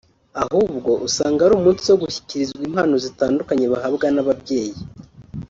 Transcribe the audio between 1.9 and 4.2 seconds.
gushyikirizwa impano zitandukanye bahabwa